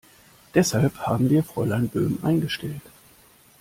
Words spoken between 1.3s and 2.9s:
Fräulein Böhm eingestellt.